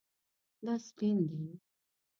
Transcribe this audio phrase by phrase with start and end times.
[0.65, 1.43] دا سپین دی